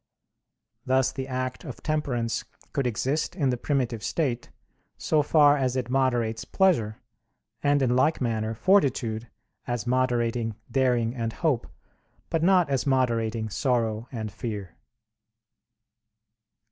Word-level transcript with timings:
Thus 0.83 1.11
the 1.11 1.27
act 1.27 1.63
of 1.63 1.83
temperance 1.83 2.43
could 2.73 2.87
exist 2.87 3.35
in 3.35 3.51
the 3.51 3.55
primitive 3.57 4.01
state, 4.03 4.49
so 4.97 5.21
far 5.21 5.55
as 5.55 5.75
it 5.75 5.91
moderates 5.91 6.43
pleasure; 6.43 6.99
and 7.61 7.83
in 7.83 7.95
like 7.95 8.19
manner, 8.19 8.55
fortitude, 8.55 9.29
as 9.67 9.85
moderating 9.85 10.55
daring 10.71 11.13
and 11.13 11.33
hope, 11.33 11.67
but 12.31 12.41
not 12.41 12.67
as 12.67 12.87
moderating 12.87 13.47
sorrow 13.51 14.07
and 14.11 14.31
fear. 14.31 14.75